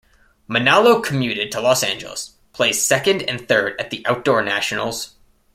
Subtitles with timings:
[0.49, 5.13] Manalo commuted to Los Angeles, placed second and third at the Outdoor Nationals.